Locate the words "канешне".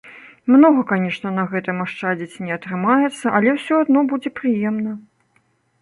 0.91-1.33